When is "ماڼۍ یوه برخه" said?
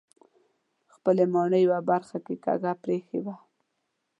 1.33-2.17